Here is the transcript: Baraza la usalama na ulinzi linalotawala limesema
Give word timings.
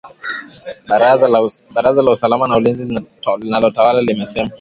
Baraza 1.75 2.01
la 2.07 2.11
usalama 2.11 2.47
na 2.47 2.57
ulinzi 2.57 2.99
linalotawala 3.41 4.01
limesema 4.01 4.49